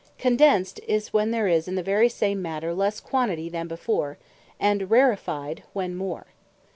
Condensed, 0.17 0.79
is 0.87 1.13
when 1.13 1.29
there 1.29 1.47
is 1.47 1.67
in 1.67 1.75
the 1.75 1.83
very 1.83 2.09
same 2.09 2.41
Matter, 2.41 2.73
lesse 2.73 2.99
Quantity 2.99 3.49
than 3.49 3.67
before; 3.67 4.17
and 4.59 4.89
Rarefied, 4.89 5.61
when 5.73 5.93
more. 5.95 6.25